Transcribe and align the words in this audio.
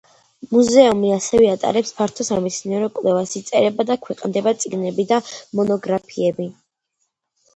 მუზეუმი 0.53 1.09
ასევე 1.15 1.49
ატარებს 1.49 1.91
ფართო 1.97 2.25
სამეცნიერო 2.29 2.87
კვლევას, 2.95 3.33
იწერება 3.41 3.85
და 3.89 3.97
ქვეყნდება 4.07 4.53
წიგნები 4.63 5.05
და 5.13 5.19
მონოგრაფიები. 5.61 6.49